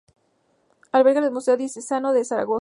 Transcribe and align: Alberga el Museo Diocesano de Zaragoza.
Alberga 0.93 1.19
el 1.23 1.29
Museo 1.31 1.57
Diocesano 1.57 2.11
de 2.11 2.25
Zaragoza. 2.25 2.59